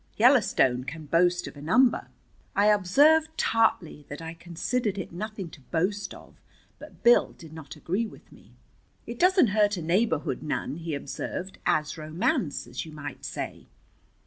Yellowstone 0.17 0.83
can 0.85 1.05
boast 1.05 1.45
of 1.45 1.55
a 1.55 1.61
number." 1.61 2.07
I 2.55 2.71
observed 2.73 3.37
tartly 3.37 4.03
that 4.09 4.19
I 4.19 4.33
considered 4.33 4.97
it 4.97 5.11
nothing 5.11 5.51
to 5.51 5.61
boast 5.61 6.15
of, 6.15 6.33
but 6.79 7.03
Bill 7.03 7.33
did 7.33 7.53
not 7.53 7.75
agree 7.75 8.07
with 8.07 8.31
me. 8.31 8.55
"It 9.05 9.19
doesn't 9.19 9.49
hurt 9.53 9.77
a 9.77 9.81
neighborhood 9.83 10.41
none," 10.41 10.77
he 10.77 10.95
observed. 10.95 11.59
"Adds 11.67 11.99
romance, 11.99 12.65
as 12.65 12.83
you 12.83 12.91
might 12.91 13.23
say." 13.23 13.67